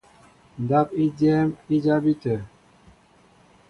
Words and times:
Ndáp 0.63 0.87
i 1.03 1.05
dyɛ́ɛ́m 1.17 1.49
i 1.73 1.75
jabí 1.83 2.13
tə̂. 2.21 2.37